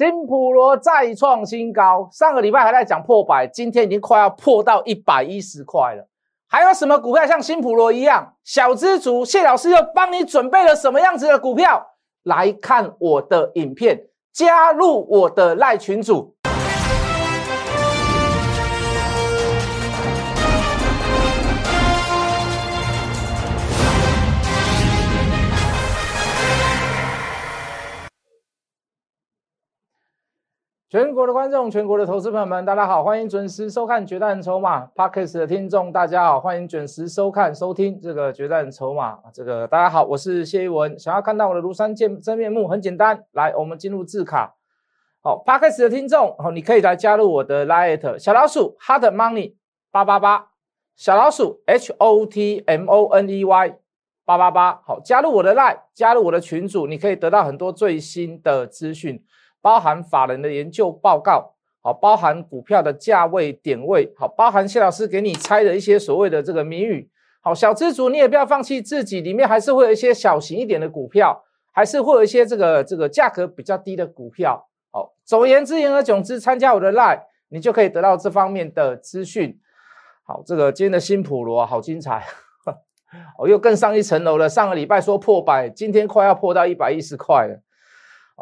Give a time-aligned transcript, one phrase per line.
[0.00, 6.08] 新普罗再创新高，上个礼拜还在讲破百，今天已经快要破到一百一十块了。
[6.48, 9.26] 还有什么股票像新普罗一样小资族？
[9.26, 11.86] 谢老师又帮你准备了什么样子的股票？
[12.22, 16.34] 来看我的影片，加入我的赖群组。
[30.90, 39.12] 全国的观众，全国的投资朋友们，大家好，欢迎准时收看《决战筹码》Podcast 的听众，大家好，欢迎准时收看、收听这个《决战筹码》。
[39.32, 40.98] 这个大家好，我是谢一文。
[40.98, 44.56] 想要看到我的庐山见真面目，很简单，来，我们进入字卡。
[45.22, 49.54] 好，Podcast 的听众，好，你可以来加入我的 Lite 小老鼠 Hot Money
[49.92, 50.48] 八八八，
[50.96, 53.78] 小老鼠 H O T M O N E Y
[54.24, 54.80] 八八八。
[54.84, 59.22] 好，加入我的 Lite，加入我的群组，你可以得到很多最新的资讯。
[59.62, 79.58] 包含法人的研究报告，好，包含股票的价位点位，好，包含谢老师给你猜的一些所谓的这个谜语，好，小资族你也不要放弃自己，里面还是会有一些小型一点的股票，还是会有一些这个这个价格比较低的股票，好，总而言之言而总之，参加我的 live，你就可以得到这方面的资讯。
[80.22, 82.24] 好，这个今天的新普罗好精彩，
[83.36, 84.48] 哦，又更上一层楼了。
[84.48, 87.60] 上个礼拜说破百，今天快要破到一百一十块了。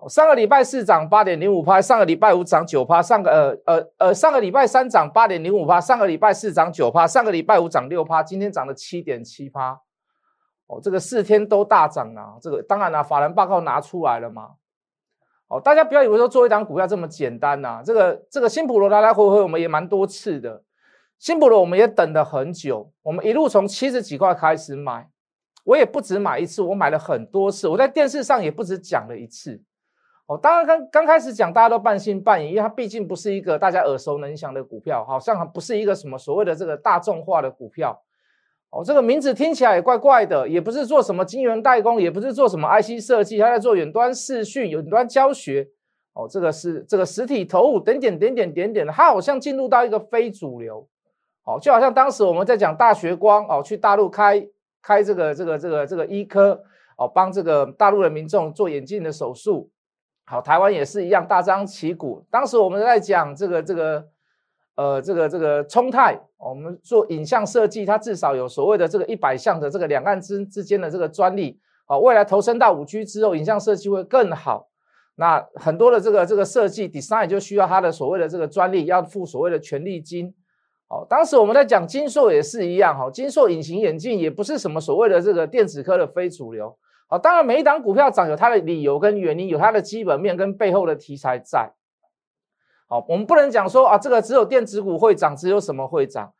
[0.06, 9.80] 上个礼拜四涨八点零五趴，上个礼拜五涨九趴，上个呃呃呃上个礼拜三涨八点零五趴，上个礼拜四涨九趴，上个礼拜五涨六趴，今天涨了七点七趴。
[10.66, 12.36] 哦，这个四天都大涨啊！
[12.42, 14.50] 这个当然了，法人报告拿出来了嘛。
[15.48, 17.80] 哦，大家不要以为说做一档股票这么简单呐。
[17.82, 20.62] 这个这个新普罗来来回回我们也蛮多次的，
[21.18, 25.08] 新普罗我们也等了很久，我们一路从七十几块开始买，
[25.64, 29.62] 我也不止买一次，我买了很多次，我在电视上也不止讲了一次。
[30.28, 38.02] 哦，当然刚刚开始讲，大家都半信半疑，因为它毕竟不是一个大家耳熟能详的股票，好像不是一个什么所谓的这个大众化的股票。
[38.68, 45.66] 哦，这个名字听起来也怪怪的，也不是做什么晶圆代工，也不是做什么 IC 设计，它在做远端视讯、远端教学。
[46.12, 50.86] 哦，这个是这个实体投物，点点点点点点的，它好像进入到一个非主流。
[51.44, 54.46] 哦，就好像当时我们在讲大学光，哦，去大陆开
[54.82, 56.62] 开这个这个这个这个医科，
[56.98, 59.70] 哦，帮这个大陆的民众做眼镜的手术。
[60.30, 62.22] 好，台湾也是一样大张旗鼓。
[62.30, 64.06] 当时我们在讲这个这个，
[64.74, 71.58] 呃，这个这个冲泰，我们做影像设计，它至少有所谓的这个一百项的这个两岸之之间的这个专利。
[71.86, 74.68] 好，未来投身到五 G 之后，影像设计会更好。
[75.14, 80.34] 那很多的这个这个设计 design 就需要它的所谓的这个专利，要付所谓的权利金。
[80.88, 86.76] 好，当时我们在讲金硕也是一样，哈，金硕隐形眼镜也不是什么所谓的这个电子科的非主流。
[87.10, 91.72] 好，当然每一档股票涨有它的理由跟原因，有它的基本面跟背后的题材在。
[92.86, 96.34] 好，我们不能讲说啊，这个只有电子股会涨，只有什么会涨？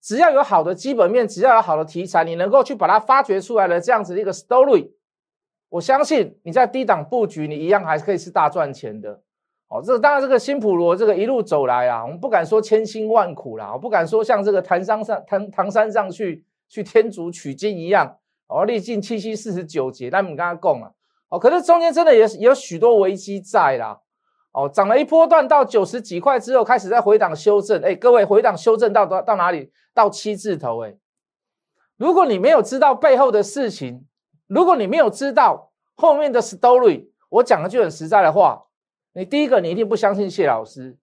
[0.00, 4.92] 只要有好的基本面，只要有好的题材，你能够去把它发掘出来的这样子的一个 story，
[5.68, 9.22] 我相信你在低档布局，你一样还是可以是大赚钱的。
[9.66, 18.18] 好，这当然这个新普罗这个一路走来啊，我们不敢说千辛万苦啦，我不敢说像这个唐山上唐唐山上去去天竺取经一样。
[18.46, 20.94] 哦，历尽七七四十九劫，那我们刚刚讲了，
[21.28, 24.00] 哦，可是中间真的也有许多危机在啦，
[24.52, 29.72] 哦，涨了一波段到九十几块之后，开始在回档修正，哎，各位回档修正到到到哪里？
[29.94, 30.96] 到七字头，哎，
[31.96, 34.04] 如果你没有知道背后的事情，
[34.48, 38.66] 如果你没有知道后面的 story，我讲的就很实在的话，
[39.12, 40.98] 你第一个你一定不相信谢老师，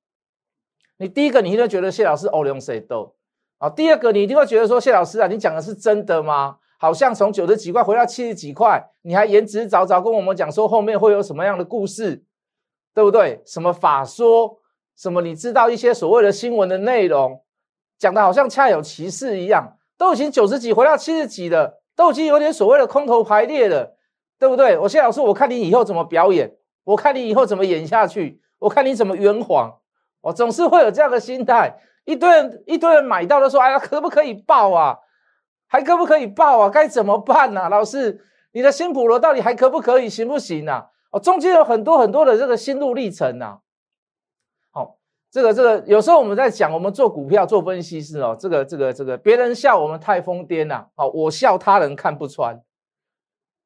[0.97, 3.15] 你第一个你一定觉得谢老师欧龙谁斗，
[3.59, 6.57] 啊，第二个你一定会觉得说谢老师啊，你讲的是真的吗？
[6.81, 12.23] 好像从九十几块回到七十几块，你还言之凿凿跟我们讲说后面会有什么样的故事，
[12.91, 13.39] 对不对？
[13.45, 14.57] 什么法说，
[14.97, 17.43] 什么你知道一些所谓的新闻的内容，
[17.99, 23.95] 讲的好像恰有其事一样，都已经九十几回到七十几了，都已经有点所谓的空头排列了，
[24.39, 24.75] 对不对？
[24.79, 26.51] 我谢老师，我看你以后怎么表演，
[26.85, 29.71] 我看你以后怎么演下去，我看你怎么圆谎，
[30.21, 34.97] 我总是会有这样的心态，一堆人一堆人买到都说，哎呀，可不可以报啊？
[35.71, 36.69] 还可不可以报啊？
[36.69, 37.69] 该怎么办呢？
[37.69, 38.19] 老师，
[38.51, 40.87] 你的新普罗到底还可不可以，行不行啊？
[41.11, 43.59] 哦，中间有很多很多的这个心路历程呐。
[44.69, 44.97] 好，
[45.31, 52.61] 这个这个有时候我们在讲，我们做股票做分析师哦，这个这个这个别人笑我们太疯癫了，好，我笑他人看不穿。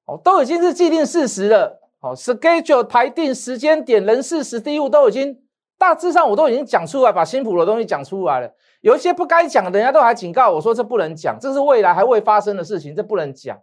[0.05, 1.81] 哦，都已经是既定事实了。
[1.99, 5.41] 好，schedule 排定时间点、人事、时地物都已经
[5.77, 8.53] 大致上我都已经讲出来，把新普罗东西讲出来了。
[8.81, 13.59] 有一些不该讲，人家都还警告我说这不能讲，这是未来还未发生的事情，这不能讲。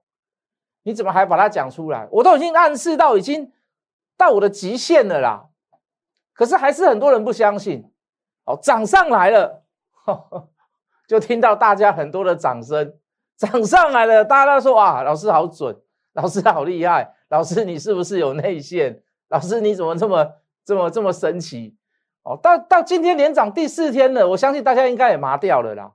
[0.82, 2.08] 你怎么还把它讲出来？
[2.10, 3.52] 我都已经暗示到已经
[4.16, 5.46] 到我的极限了啦。
[6.34, 7.90] 可是还是很多人不相信。
[8.44, 9.62] 哦，涨上来了，
[11.06, 12.94] 就听到大家很多的掌声。
[13.36, 15.76] 涨上来了，大家都说哇，老师好准，
[16.14, 19.02] 老师好厉害，老师你是不是有内线？
[19.28, 20.32] 老师你怎么这么
[20.64, 21.76] 这么这么神奇？
[22.22, 25.92] 哦，到到今天连涨第四天了，我相信大家应该也麻掉了啦。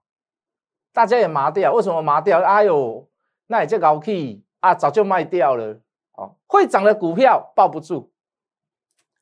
[0.91, 2.41] 大家也麻掉，为什么麻掉？
[2.41, 3.07] 哎呦，
[3.47, 5.79] 那也叫高 K 啊，早就卖掉了。
[6.13, 8.12] 哦，会涨的股票抱不住，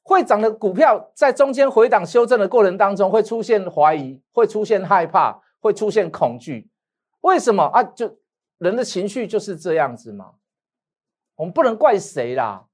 [0.02, 6.69] 会涨的股票在中间回档修正的过程当中会出现怀疑，会出现害怕，会出现恐惧。
[7.22, 7.84] 为什么啊？
[7.84, 8.18] 就
[8.58, 10.36] 人的情绪就是这样子嘛。
[11.36, 12.66] 我们不能怪谁啦，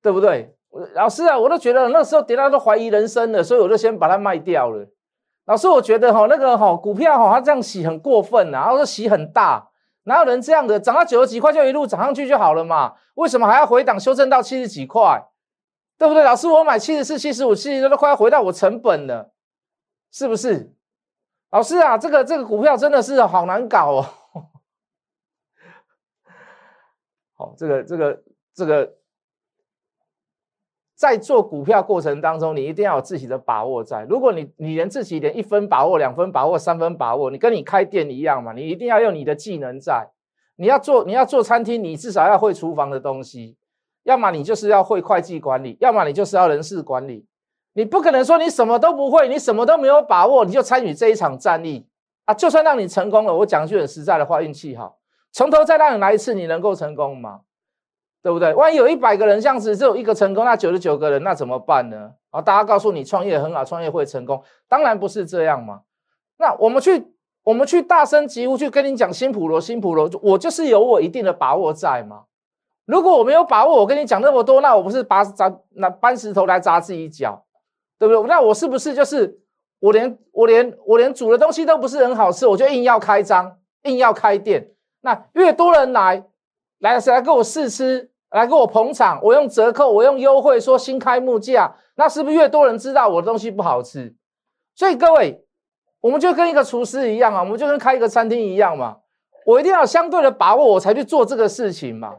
[0.00, 0.56] 对不对？
[0.94, 4.88] 老师啊，我都觉得那时候跌到都怀疑人生了，所以我就先把它卖掉了。
[5.44, 9.68] 老师，我觉得哈那个哈股票哈它这样洗很过分啊，然后说洗很大，
[10.04, 10.80] 哪有人这样的？
[10.80, 12.94] 涨到九十几块就一路涨上去就好了嘛？
[13.16, 15.22] 为什么还要回档修正到七十几块？
[15.98, 16.24] 对不对？
[16.24, 19.32] 老师，我买七十四、七十五、七十六都快要回到我成本了，
[20.10, 20.72] 是不是？
[21.50, 24.06] 老师啊，这个这个股票真的是好难搞哦。
[27.36, 28.22] 好，这个这个
[28.54, 28.94] 这个。
[31.02, 34.06] 在做股票过程当中，你一定要有自己的把握在。
[34.08, 40.10] 如果你你连自己连一分把握、两分把握、三分把握，你跟你开店一样嘛，你一定要用你的技能在。
[40.54, 43.56] 你要做你要做餐厅，你至少要会厨房的东西，
[44.04, 47.26] 要么你就是要会会计管理，要么你就是要人事管理。
[47.72, 51.84] 你不可能说你什么都不会，你什么都没有把握，你就参与这一场战役
[52.26, 52.32] 啊！
[52.32, 54.98] 就算让你成功了，我讲句很实在的话，运气好，
[55.32, 57.40] 从头再让你来一次，你能够成功吗？
[58.22, 58.54] 对不对？
[58.54, 62.12] 万一有一百个人这样子，只有一个成功，那九十九个人那怎么办呢？
[62.30, 65.80] 啊，大家告诉你创业很好，创业会成功，当然不是这样嘛。
[66.38, 72.22] 那我们去，我们去大声疾呼去跟你讲新普罗，新普罗，我就是有我一定的把握在嘛。
[72.84, 77.44] 如果我没有把握，我跟你讲那么多，那我不是拔砸那搬石头来砸自己脚，
[77.98, 78.22] 对不对？
[78.28, 79.40] 那我是不是就是
[79.80, 84.70] 我连我连我连煮的东西都不是很好吃，我就硬要开张，硬要开店？
[85.00, 86.24] 那越多人来，
[86.78, 88.11] 来谁来跟我试吃？
[88.32, 94.14] 来给我捧场，我用折扣，我用优惠，说新开幕价，那是不是越多人知道我的东西不好吃？
[94.74, 95.44] 所以各位，
[96.00, 98.96] 我们就跟一个厨师一样啊，我们就跟开一个餐厅一样嘛，
[99.44, 102.14] 我一定要相对的把握，我才去做这个事情嘛。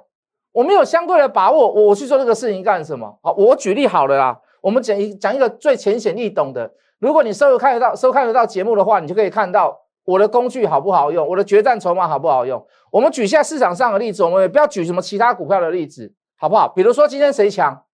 [0.52, 3.18] 我没有相对的把握，我去做这个事情干什么？
[3.24, 9.80] 好，我举例好了啦，我们讲一讲一个最浅显易懂的，如果你收看得到收看得到节目的话，你就可以看到。
[10.06, 11.28] 我的工具好不好用？
[11.28, 12.66] 我的决战筹码好不好用？
[12.92, 16.68] 我们举一下市场上的例子，我们也不要举什么其他股票的例子，好不好？
[16.68, 17.86] 比如说今天谁强？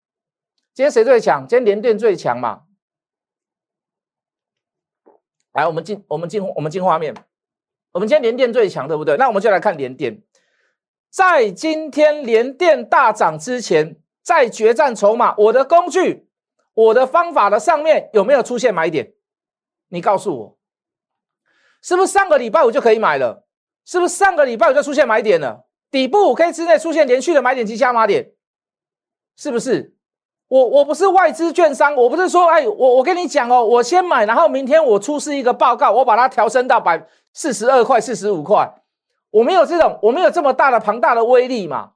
[0.73, 1.47] 今天谁最强？
[1.47, 2.63] 今天联电最强嘛？
[5.53, 7.13] 来，我们进，我们进，我们进画面。
[7.91, 9.17] 我们今天联电最强，对不对？
[9.17, 10.21] 那我们就来看联电。
[11.09, 16.29] 在今天联电大涨之前，在决战筹码，我的工具、
[16.75, 19.13] 我的方法的上面有没有出现买点？
[19.87, 20.58] 你告诉我。
[21.81, 23.45] 是不是上个礼拜五就可以买了？
[23.85, 25.65] 是不是上个礼拜五就出现买点了？
[25.89, 28.31] 底部五 K 之内出现连续的买点及加码点，
[29.35, 29.95] 是不是？
[30.47, 37.03] 我我不是外资券商，我不是说，哎，我我跟你讲哦，我先买，然后明天我出示一个报告，我把它调升到百
[37.33, 38.81] 四十二块、四十五块，
[39.31, 41.91] 我没有这种，我没有这么大的庞大的威力嘛。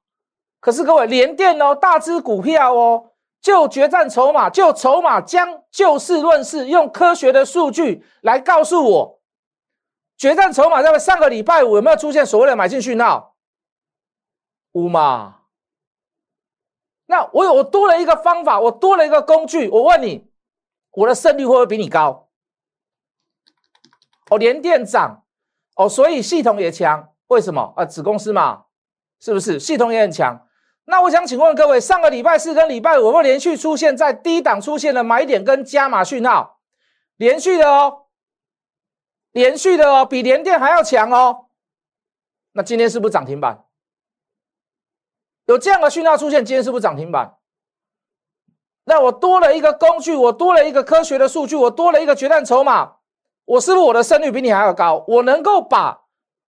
[0.60, 9.20] 可是各位，连电哦，大只股票哦，就决战筹码，就筹码将就事论事，用科学的数据来告诉我。
[10.18, 13.36] 决战筹码在上个礼拜五有没有出现所谓的买进讯号？
[14.74, 15.42] 五嘛？
[17.06, 19.70] 那我有我多了一个方法，我多了一个工具。
[19.70, 20.28] 我问你，
[20.92, 22.30] 我的胜率会不会比你高？
[24.30, 25.24] 哦，连电涨
[25.76, 27.10] 哦，所以系统也强。
[27.28, 27.86] 为什么啊？
[27.86, 28.66] 子公司嘛，
[29.20, 29.60] 是不是？
[29.60, 30.48] 系统也很强。
[30.86, 36.62] 那我想请问各位，上个礼拜四跟礼拜五有没有连续出现在低档出现了买点跟加码讯号？
[37.18, 38.03] 连续的哦。
[39.34, 41.48] 连续的哦，比联电还要强哦。
[42.54, 43.66] 那今天是不是涨停板？
[45.46, 47.36] 有这样的讯号出现，今天是不是涨停板？
[48.86, 52.98] 那我多了一个工具，我多了一个科学的数据，我多了一个决战筹码，
[53.46, 55.04] 我是不是我的胜率比你还要高？
[55.08, 56.04] 我能够把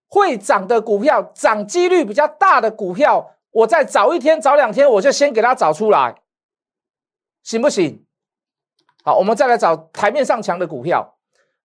[0.08, 6.22] 会涨的股票、涨几率比较大的股票，我再早一天、早两天，我就先给它找出来，
[7.42, 8.06] 行不行？
[9.04, 11.15] 好，我们再来找台面上强的股票。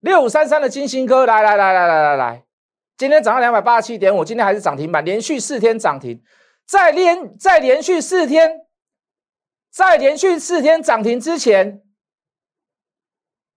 [0.01, 2.45] 六五三三的金星科，来来来来来来来，
[2.97, 6.23] 今天涨到两百八十七点五，今天还是涨停板，连续四天涨停，
[6.67, 8.61] 在连在连续四天，
[9.71, 11.83] 在连续四天涨停之前，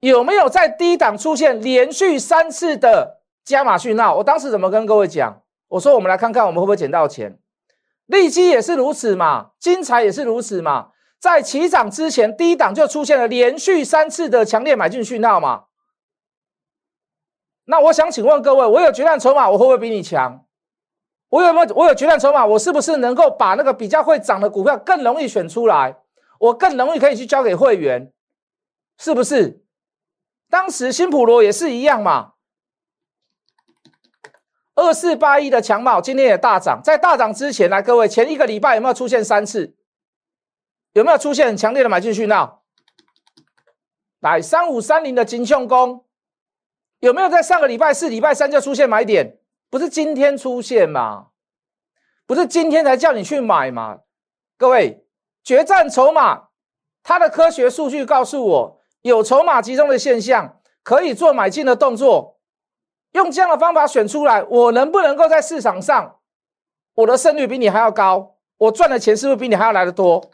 [0.02, 4.16] 有没有在低档出现连续三次的加码讯号？
[4.16, 5.42] 我当时怎么跟各位讲？
[5.70, 7.40] 我说我们来看看我们会不会捡到钱，
[8.06, 10.90] 利基也是如此嘛，金财也是如此嘛。
[11.22, 15.64] 在起涨之前，低档就出现了连续三次的强烈买进讯号嘛？
[17.66, 20.46] 那我想请问各位，我有决战筹码，我会不会比你强？
[21.30, 21.76] 我有没有？
[21.76, 25.98] 我有决战筹码，我是不是能够把那个比较会涨的股票更容易选出来？
[26.40, 28.12] 我更容易可以去交给会员，
[28.98, 29.64] 是不是？
[30.50, 32.34] 当时新普罗也是一样嘛？
[34.76, 39.76] 二四八一的强茂今天也大涨，在大涨之前，来各位前一个礼拜有没有出现三次？
[40.92, 42.64] 有没有出现很强烈的买进讯号？
[44.20, 46.06] 来三五三零的金雄工
[47.04, 49.38] 有没有在上个礼拜四、礼拜三就出现买点？
[49.70, 51.28] 不是今天出现吗？
[52.26, 54.00] 不是今天才叫你去买吗？
[54.58, 55.06] 各位，
[55.44, 56.44] 决战筹码，
[57.04, 62.40] 它的科学数据告诉我，有筹码集中的现象，可以做买进的动作。
[63.12, 66.20] 用这样的方法选出来，我能不能够在市场上，
[66.96, 68.38] 我的胜率比你还要高？
[68.60, 70.32] 我赚的钱是不是比你还要来的多？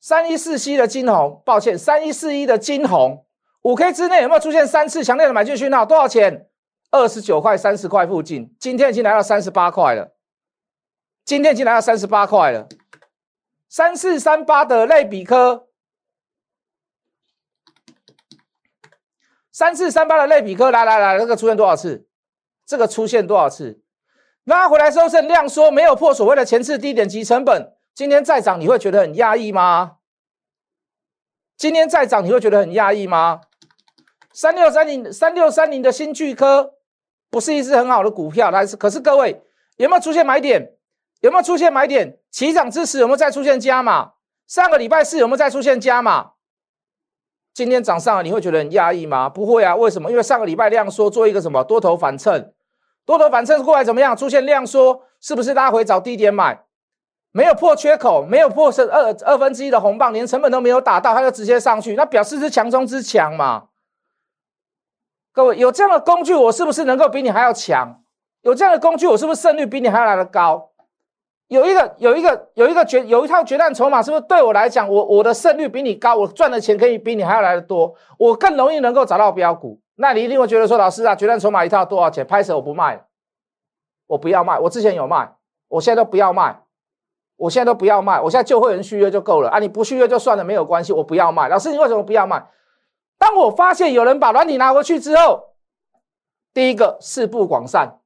[0.00, 3.26] 三一四七的金红，抱歉，三一四一的金红，
[3.64, 5.86] 五 K 之内有没有出现三次强烈的买进讯号？
[5.86, 6.48] 多少钱？
[6.90, 8.54] 二十九块、三十块附近。
[8.60, 10.14] 今天已经来到三十八块了。
[11.24, 12.68] 今天已经来到三十八块了。
[13.68, 15.68] 三四三八的类比科，
[19.50, 22.06] 三四三八的类比科，来来来，这个出现多少次？
[22.66, 23.80] 这个出现多少次？
[24.44, 27.74] 拉回来收剩量缩，没有破所谓的前次低点及成本。
[27.94, 29.96] 今天再涨，你会觉得很压抑吗？
[31.56, 33.40] 今天再涨，你会觉得很压抑吗？
[34.34, 36.74] 三六三零三六三零的新巨科
[37.30, 39.40] 不是一只很好的股票，但是可是各位
[39.76, 40.72] 有没有出现买点？
[41.20, 42.18] 有没有出现买点？
[42.32, 44.14] 起涨之时有没有再出现加码？
[44.48, 46.32] 上个礼拜四有没有再出现加码？
[47.54, 49.28] 今天涨上了，你会觉得很压抑吗？
[49.28, 50.10] 不会啊，为什么？
[50.10, 52.52] 因为上个礼拜量缩，做一个什么多头反衬，
[53.06, 54.16] 多头反衬过来怎么样？
[54.16, 56.64] 出现量缩，是不是拉回找低点买？
[57.30, 63.68] 没有破缺口，没有破是二二分之一的红棒，连成本都没有打到，它就直接上去，那表示是强中之强嘛？
[65.34, 68.00] 各位有这样的工具，我是不是能够比你还要强？
[68.42, 70.70] 有这样的工具，我是不是胜率比你还要来的高？
[71.48, 79.80] 有一个有一个有一个决有一套决战筹码，是不是对我来讲，我我的胜率比你高，我赚的钱可以比你还要来的多，我更容易能够找到标股？
[79.96, 82.24] 那你一定会觉得说，老师啊，决战筹码一套多少钱？
[82.24, 83.04] 拍手我不卖，
[84.06, 85.32] 我不要卖，我之前有卖，
[85.66, 86.60] 我现在都不要卖。
[87.36, 89.58] 我现在都不要卖，我现在旧会员续约就够了啊！
[89.58, 91.48] 你不续约就算了，没有关系，我不要卖。
[91.48, 92.46] 老师，你为什么不要卖？
[93.24, 95.54] 当我发现有人把软体拿回去之后，
[96.52, 98.00] 第一个是不广善，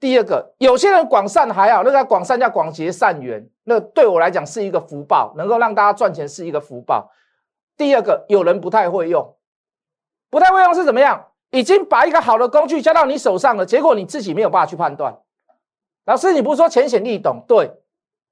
[0.00, 7.10] 第二个有些人广善还好，那个广善叫广结善缘，那对我来讲是一个福报，能够让大家赚钱是一个福报。
[7.76, 9.36] 第二个有人不太会用，
[10.30, 11.26] 不太会用是怎么样？
[11.50, 15.14] 已经把一个好的工具交到你手上了，结果你自己没有办法去判断。
[16.06, 17.44] 老师，你不是说浅显易懂？
[17.46, 17.70] 对。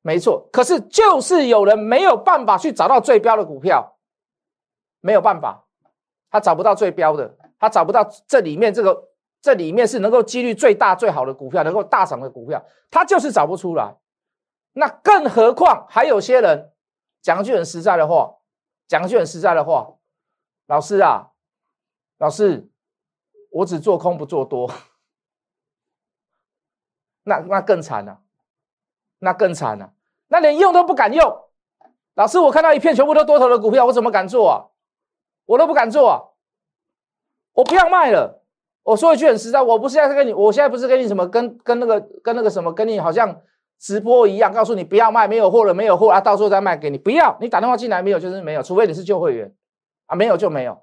[0.01, 3.92] 没错，可是就是有人没有办法去找到最标的股票，
[5.03, 5.67] 没有办法，
[6.31, 9.11] 他找不到最标的，他找不到这里面这个
[9.43, 13.97] 这里面是能够几率最大最好的股票，能够大涨的股票，他就是找不出来。
[14.73, 16.73] 那更何况还有些人
[17.21, 18.37] 讲句很实在的话，
[18.89, 19.97] 讲句很实在的话，
[20.67, 21.33] 老师啊，
[22.17, 22.71] 老师，
[23.51, 24.71] 我只做空不做多，
[27.25, 28.21] 那那更惨了。
[29.25, 29.93] 那更惨了，
[30.27, 31.49] 那连用都不敢用。
[32.15, 34.67] 老师，我看到一片全部都多头的股票，我怎么敢做啊？
[35.47, 36.23] 我都不敢做啊！
[37.55, 38.43] 我不要卖了。
[38.85, 43.41] 我说一句很实在，我不是在跟你，我现在不是跟你什么，跟跟那个跟那个什么，跟你好像
[43.79, 46.99] 直播一样，告诉你不要卖，没有货了，没有货啊，到时候再卖给你。
[46.99, 49.55] 不要，你打电话进来没有就是没有，除非你是旧会员
[50.07, 50.83] 啊，没有就没有。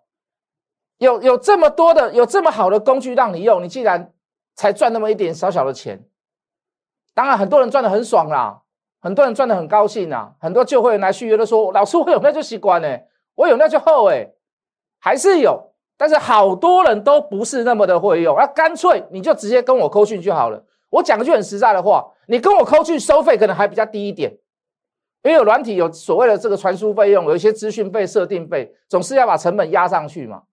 [0.98, 4.14] 有有这么多的，有这么好的工具让你用，你既然
[4.56, 6.06] 才赚那么一点小小的钱。
[7.14, 8.62] 当然，很多人赚的很爽啦，
[9.02, 10.36] 很多人赚的很高兴啦。
[10.40, 12.98] 很多旧会员来续约都说：“老师，我有那就习惯呢，
[13.36, 14.30] 我有那就厚哎，
[15.00, 20.64] 还是有。”但是好多人都不是那么的会用，那干脆你就直接跟我扣讯就好了。
[20.90, 24.32] 我讲句很实在的话，你跟我扣去收费可能还比较低一点，
[25.24, 30.44] 因为有软体有所谓的这个传输费用，有一些资讯费、设定费，总是要把成本压上去嘛。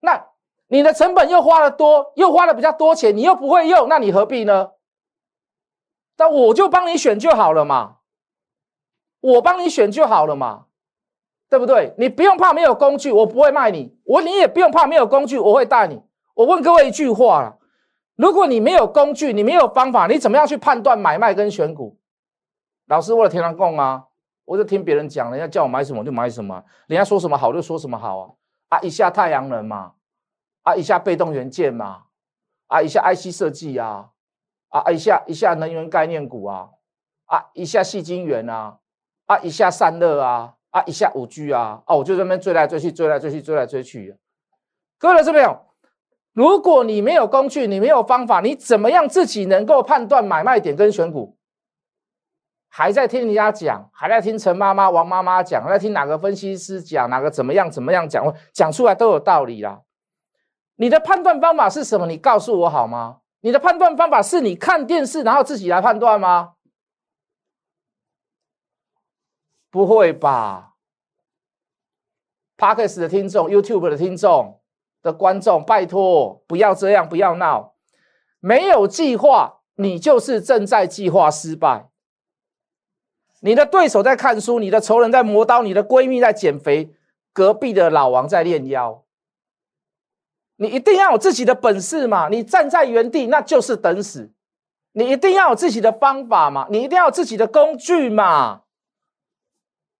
[0.00, 0.26] 那
[0.66, 4.72] 你的成本又花的多，又花的比较多钱，你又不会用，那你何必呢？
[6.16, 7.98] 那我就帮你选就好了嘛，
[9.20, 10.66] 我帮你选就好了嘛，
[11.50, 11.92] 对不对？
[11.98, 13.94] 你不用怕没有工具，我不会卖你。
[14.04, 16.00] 我你也不用怕没有工具，我会带你。
[16.34, 17.58] 我问各位一句话了：
[18.16, 21.98] 如果你没有工具，你没有方法，你怎么样去判断买卖跟选股？
[22.86, 24.06] 老师，我的天狼共啊，
[24.46, 28.30] 我就听别人讲，人家叫我买什么就买什么，人家说什么好就说什么好啊
[28.70, 28.80] 啊！
[28.80, 29.92] 一下太阳能嘛，
[30.62, 32.04] 啊一下被动元件嘛，
[32.68, 34.10] 啊一下 IC 设计啊。
[34.72, 34.88] 啊！
[34.88, 36.68] 一下一下能源概念股啊，
[37.26, 37.50] 啊！
[37.54, 38.78] 一下细晶圆啊，
[39.26, 44.16] 啊，一下散热啊，啊，一下五 G 啊，哦，我就这边追来追去，追来追去，追来追去。
[44.98, 45.66] 各位这边有，
[46.32, 51.36] 如果你没有工具，你没有方法，你怎么样自己能够判断买卖点跟选股？
[52.68, 59.80] 还在听人家讲，还在听陈妈妈、王妈妈讲，还在听哪个分析师讲，哪个怎么样怎么样讲，讲出来都有道理啦。
[60.76, 62.06] 你的判断方法是什么？
[62.06, 63.18] 你告诉我好吗？
[63.40, 66.52] 你的判断方法是你看电视然后自己来判断吗？
[69.70, 70.74] 不会吧
[72.56, 74.60] ？Parkes 的听众、YouTube 的听众
[75.00, 77.74] 的观众，拜托不要这样，不要闹。
[78.40, 81.88] 没有计划，你就是正在计划失败。
[83.40, 86.94] 你的对手在看书，你的仇人在磨刀，你的闺蜜在减肥，
[87.32, 89.04] 隔壁的老王在练腰。
[90.56, 92.28] 你一定要有自己的本事嘛？
[92.28, 94.32] 你站在原地那就是等死。
[94.92, 96.66] 你一定要有自己的方法嘛？
[96.70, 98.62] 你一定要有自己的工具嘛？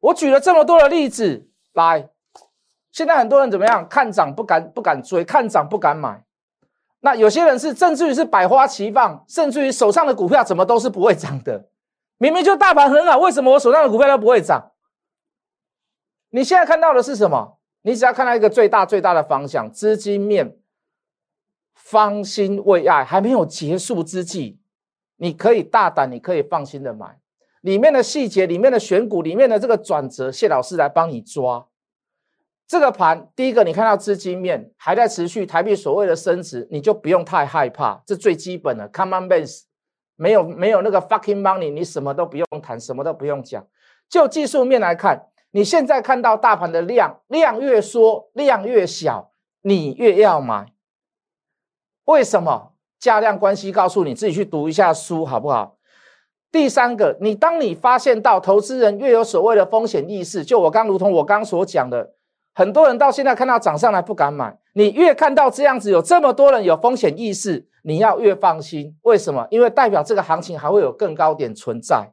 [0.01, 2.09] 我举了这么多的例子来，
[2.91, 3.87] 现在很多人怎么样？
[3.89, 6.25] 看涨不敢不敢追，看涨不敢买。
[7.01, 11.69] 那有些人是甚至于是百花齐放，甚至于手上的股票怎么都是不会涨的。
[12.19, 14.73] 明明就大盘很好，为什么我手上的股票都不会涨？
[16.31, 17.59] 你现在看到的是什么？
[17.83, 20.59] 你只要看到一个最大最大的方向，资金面
[21.75, 24.61] 方兴未艾，还没有结束之际，
[25.17, 27.19] 你可以大胆，你可以放心的买。
[27.61, 31.67] 里面的细节，里面的选股，里面的这个转折，谢老师来帮你抓。
[32.67, 39.63] 这个盘，第一个你看到资金面还在持续，台币所谓的升值，你就不用太害怕，这最基本的 common base。
[40.17, 43.67] 没有没有那个 fucking money，你什么都不用谈，什么都不用讲。
[44.09, 50.73] 就技术面来看，你现在看到大盘的量量越缩，量越小，你越要买。
[52.05, 52.75] 为什么？
[52.99, 55.79] 价量关系告诉你自己去读一下书好不好？
[56.53, 62.11] 第三个，你当你发现到投资人越有所谓的风险意识，就我刚如同我刚所讲的，
[62.55, 67.67] 很多人到现在看到涨上来不敢买，你越看到这样子有这么多人有风险意识。
[67.83, 69.47] 你要越放心，为什么？
[69.49, 72.13] 因为代表这个行情还会有更高点存在。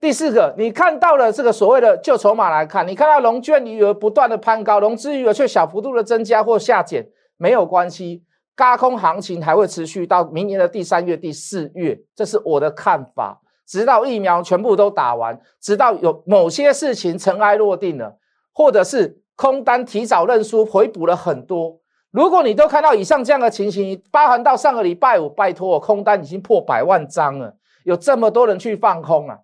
[0.00, 8.22] 第四个，你看到了这个所谓的旧筹码来看，你看到龙券余额不断的攀高，融资余额却小幅度的增加或下减，没有关系，
[8.56, 13.40] 高空行情还会持续到明年的第三月、第四月，这是我的看法。
[13.66, 18.16] 直到疫苗全部都打完，直到有某些事情尘埃落定了，
[18.52, 21.78] 或者是空单提早认输，回补了很多。
[22.12, 29.40] 如果你都看到以上这样的情形，包含到上个礼拜五，拜托，空单已经破百万张了，有这么多人去放空啊，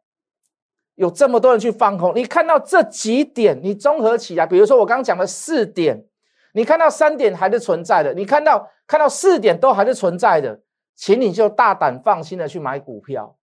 [0.95, 2.15] 有这么多人去放空。
[2.15, 6.07] 你看到这几点，你综合起来，比如说我刚刚讲的四点，
[6.55, 10.63] 你看到三点还是存在的，你看到看到四点都还是存在的，
[10.95, 13.37] 请你就大胆放心的去买股票。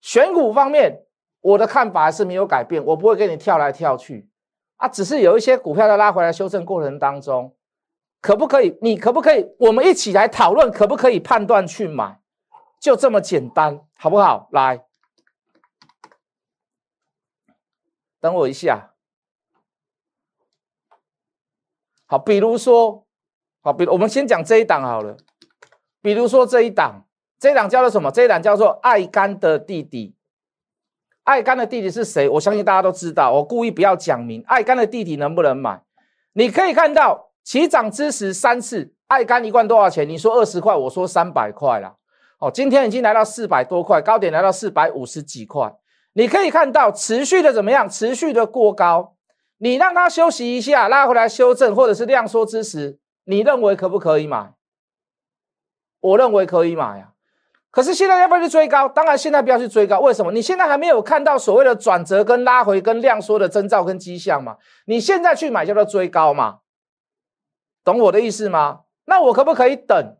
[0.00, 1.04] 选股方面，
[1.40, 4.28] 我的看法还是没有改变，我不会给你跳来跳去
[4.76, 7.54] 啊，只是有一些股票在拉回来修正过程当中。
[8.22, 8.76] 可不可以？
[8.82, 9.46] 你可不可以？
[9.58, 12.20] 我们一起来讨论，可不可以判断去买？
[12.78, 14.48] 就这么简单，好不好？
[14.52, 14.84] 来，
[18.20, 18.94] 等我一下。
[22.04, 23.06] 好，比如说，
[23.62, 25.16] 好，比如我们先讲这一档好了。
[26.02, 27.04] 比如说这一档，
[27.38, 28.10] 这一档叫做什么？
[28.10, 30.14] 这一档叫做爱甘的弟弟。
[31.24, 32.28] 爱甘的弟弟是谁？
[32.28, 33.32] 我相信大家都知道。
[33.32, 34.42] 我故意不要讲明。
[34.46, 35.82] 爱甘的弟弟能不能买？
[36.32, 37.28] 你可以看到。
[37.42, 40.06] 起涨之时三次，爱肝一罐多少钱？
[40.06, 41.96] 你说二十块，我说三百块啦。
[42.38, 45.72] 哦，今天已经来到四百多块，高点来到四百五十几块。
[46.12, 47.88] 你可以看到持续的怎么样？
[47.88, 49.16] 持续的过高。
[49.56, 52.98] 你让它休息一下，拉回来修正，或者是量缩之时，
[53.30, 54.54] 你认为可不可以买？
[56.00, 57.12] 我认为可以买呀。
[57.70, 58.88] 可是现在要不要去追高？
[58.88, 60.00] 当然现在不要去追高。
[60.00, 60.32] 为什么？
[60.32, 64.56] 你现在还没有看到所谓的转折跟拉回跟量缩的征兆跟迹象嘛？
[64.86, 66.58] 你现在去买叫做追高嘛？
[67.84, 68.80] 懂我的意思吗？
[69.04, 70.16] 那我可不可以等？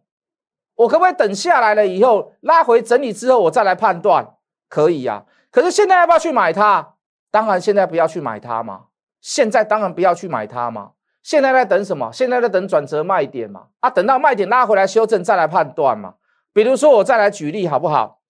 [0.77, 4.37] 我可不可以等下来了以后拉回整理之后，我再来判断？
[4.69, 5.25] 可以呀。
[5.51, 6.95] 可是现在要不要去买它？
[7.33, 8.85] 当然现在不要去买它嘛。
[9.21, 10.93] 现在当然不要去买它嘛。
[11.23, 12.11] 现在在等什么？
[12.13, 13.67] 现在在等转折卖点嘛。
[13.81, 16.15] 啊，等到卖点拉回来修正再来判断嘛。
[16.53, 18.21] 比如说我再来举例好不好？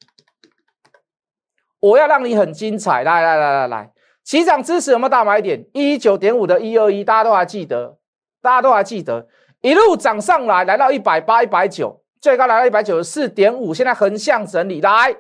[1.81, 5.65] 我要让你很精彩，来来来来来，起涨支持有没有大买点？
[5.73, 7.99] 一九点五的一二一，大家都还记得。
[8.43, 9.29] 大家都还记得，
[9.61, 15.15] 一路涨上来，来到一百八、一百九，最高来到一百九十四点五，现在横向整理，来，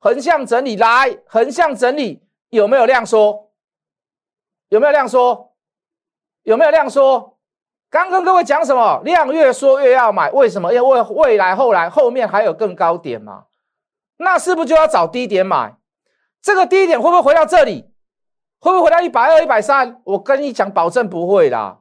[0.00, 3.52] 横向整理，来，横向整理，有没有量缩？
[4.70, 5.47] 有没有量缩？
[6.48, 7.36] 有没有量缩？
[7.90, 9.02] 刚跟各位讲什么？
[9.04, 10.72] 量越缩越要买，为什么？
[10.72, 13.44] 因为未来、后来、后面还有更高点嘛？
[14.16, 15.76] 那是不是就要找低点买？
[16.40, 17.92] 这个低点会不会回到这里？
[18.60, 20.00] 会不会回到一百二、一百三？
[20.04, 21.80] 我跟你讲，保证不会啦。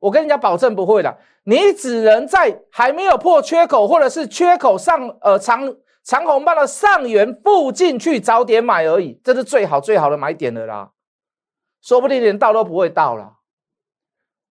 [0.00, 1.16] 我跟你讲，保证不会啦。
[1.44, 10.90] 你只能在还没有破缺口，或者是缺口上呃长长红棒的上缘附近去早点买而已，这是最好最好的买点了啦。
[11.80, 13.36] 说不定连到都不会到了。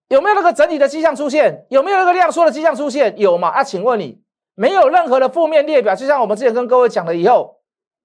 [0.10, 1.66] 有没有那个整理的迹象出现？
[1.70, 3.18] 有没有那个量缩的迹象出现？
[3.18, 3.48] 有吗？
[3.48, 4.22] 啊，请问你
[4.56, 7.62] 没有任何的负面列表，就像我们之前跟各位讲的，以后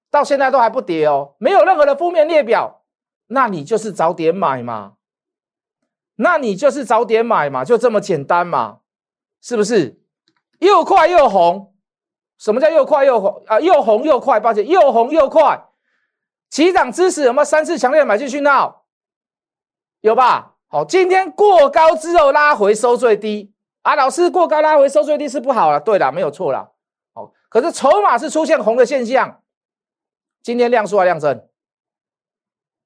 [0.09, 2.83] 到现在都还不跌哦，没有任何的负面列表，
[3.27, 4.93] 那你就是早点买嘛，
[6.15, 8.79] 那你就是早点买嘛，就这么简单嘛，
[9.41, 9.99] 是不是？
[10.59, 11.73] 又快又红，
[12.37, 13.59] 什么叫又快又红啊？
[13.59, 15.65] 又红又快，抱歉，又红又快，
[16.49, 18.85] 起涨之时有没有三次强烈买进讯号？
[19.99, 20.54] 有吧？
[20.75, 25.79] 好，今天过高之后拉回收最低啊，老师过高拉回收最低是不好了。
[25.79, 26.73] 对了，没有错了。
[27.13, 29.39] 好，可是筹码是出现红的现象，
[30.43, 31.47] 今天量缩还量增？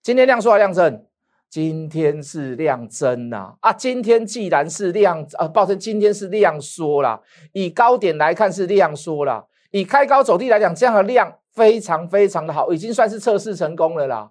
[0.03, 1.03] 今天量缩还量增？
[1.49, 3.55] 今天是量增呐！
[3.61, 7.19] 啊，今天既然是量啊，抱歉，今天是量缩啦。
[7.53, 14.29] 以高点来看是量缩啦，以开高走低来讲，这样的量非常非常的好，已经算是测试成功了啦。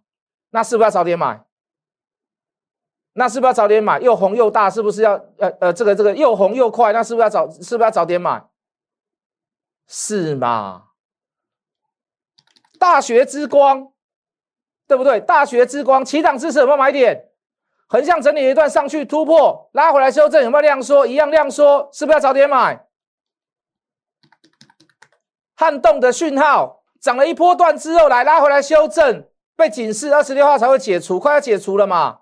[0.50, 1.44] 那是不是要早点买？
[3.18, 3.98] 那是不是要早点买？
[3.98, 6.92] 又红又大，是不是要呃呃这个这个又红又快？
[6.92, 8.44] 那是不是要早是不是要早点买？
[9.88, 10.84] 是吗？
[12.78, 13.88] 大学之光，
[14.86, 15.18] 对不对？
[15.18, 17.24] 大学之光，起涨支持有没有买点？
[17.88, 21.04] 横向整理一段上去突破，拉回来修正有没有量缩？
[21.04, 22.86] 一样量缩，是不是要早点买？
[25.56, 29.26] 撼动的讯号，涨了一波段之后来拉回来修正，
[29.56, 32.20] 被警示二十六号才会解除，快要解除了嘛？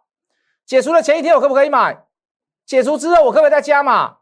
[0.66, 2.04] 解除的前一天我可不可以买？
[2.66, 4.18] 解除之后我可不可以再加码？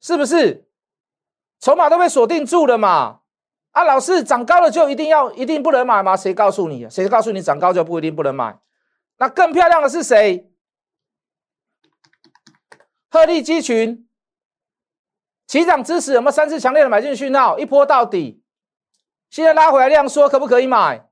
[0.00, 0.68] 是不是？
[1.58, 3.20] 筹码都被锁定住了嘛？
[3.72, 6.16] 啊，老师涨高了就一定要一定不能买吗？
[6.16, 6.88] 谁告诉你？
[6.88, 8.58] 谁告诉你涨高就不一定不能买？
[9.16, 10.50] 那更漂亮的是谁？
[13.10, 14.08] 鹤立鸡群，
[15.46, 17.58] 起涨之时有没有三次强烈的买进讯号？
[17.58, 18.44] 一波到底，
[19.30, 21.08] 现在拉回来量缩，可不可以买？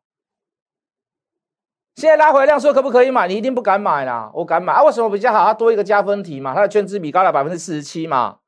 [1.97, 3.29] 现在拉回量说可不可以买？
[3.29, 4.83] 你一定不敢买啦，我敢买啊！
[4.83, 5.45] 为什么比较好？
[5.45, 8.39] 它多一个加分题嘛，它的券资比高了百分之四十七嘛，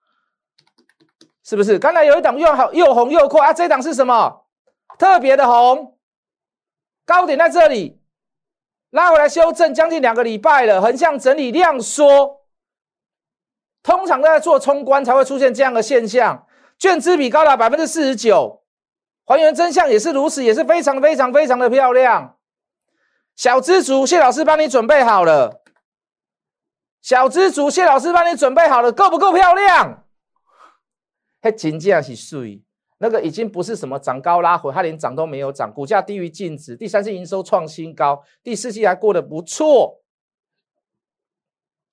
[1.45, 1.79] 是不是？
[1.79, 4.47] 刚才有一档又好又红又快啊，这档是什么？
[4.99, 5.99] 特别的红，
[7.05, 8.01] 高点在这里，
[8.91, 12.45] 拉回来修正将近两个礼拜了，横向整理量缩，
[13.83, 16.47] 通常都在做冲关才会出现这样的现象，
[16.79, 18.63] 券资比高了百分之四十九，
[19.27, 22.37] 还原真相也是如此，也是非常非常非常的漂亮。
[23.37, 25.63] 小知足，谢老师帮你准备好了。
[27.03, 30.07] 小知足，谢老师帮你准备好了，够不够漂亮？
[31.43, 32.63] 嘿，金价是水，
[32.99, 40.01] 那个已经不是什么涨高拉回，它连涨都没有涨，股价低于净值，第三季营收创新高，第四季还过得不错，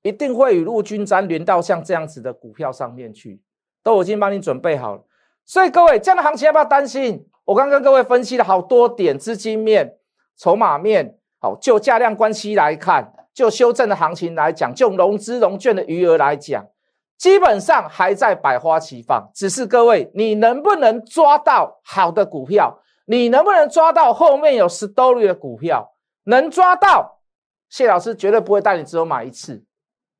[0.03, 3.41] 一定会雨露均沾，连到像这样子的股票上面去，
[3.83, 5.03] 都已经帮你准备好了。
[5.43, 7.27] 所以各位，这样的行情要不要担心？
[7.43, 9.97] 我刚跟各位分析了好多点，资金面、
[10.37, 11.17] 筹码面。
[11.41, 16.63] 好，就价量关系来看，就修正的行情来讲，就融资融券的余额来讲，
[17.17, 19.27] 基本上还在百花齐放。
[19.33, 22.79] 只是各位，你能不能抓到好的股票？
[23.05, 25.95] 你能不能抓到后面有 story 的股票？
[26.25, 27.17] 能抓到，
[27.67, 29.63] 谢老师绝对不会带你只有买一次。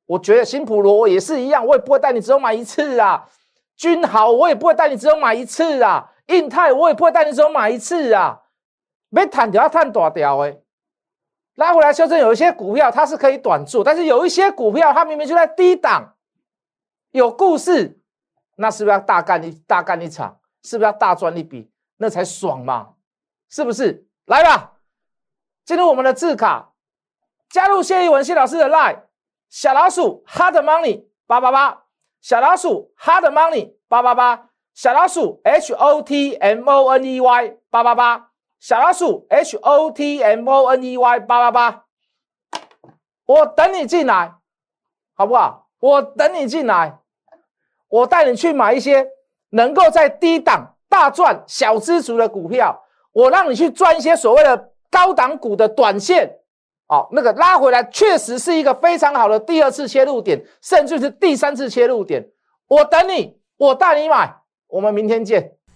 [0.06, 3.28] 我觉得新普罗也是一样，我也不会带你只有买一次啊。
[3.76, 6.10] 君豪我也不会带你只有买一次啊。
[6.26, 8.40] 印泰我也不会带你只有买一次啊。
[9.08, 10.60] 没谈就要探大条诶。
[11.54, 16.14] 拉回来修正，有一些股票它是可以短做，但是有一些股票它明明就在低档，
[17.10, 18.00] 有故事，
[18.56, 20.40] 那是不是要大干一大干一场？
[20.62, 21.70] 是不是要大赚一笔？
[21.98, 22.94] 那才爽嘛？
[23.50, 24.06] 是不是？
[24.24, 24.78] 来吧，
[25.64, 26.72] 进入我们的字卡，
[27.50, 29.02] 加入谢一文谢老师的 line，
[29.50, 31.84] 小老鼠 hard money 八八八，
[32.20, 38.31] 小老鼠 hard money 八八八，小老鼠 h o t m o n e y 八八八。
[38.62, 41.84] 小老鼠 H O T M O N E Y 八八八，
[43.26, 44.34] 我等你进来，
[45.14, 45.66] 好不好？
[45.80, 47.00] 我等你进来，
[47.88, 49.04] 我带你去买一些
[49.50, 56.38] 能够在低档大赚小资足的股票，我让你去赚一些所谓的高档股的短线，
[56.86, 62.30] 哦，那个拉回来确实是一个非常好的第二次切入点，甚至是第三次切入点。
[62.68, 64.36] 我等你，我带你买，
[64.68, 65.56] 我们明天见。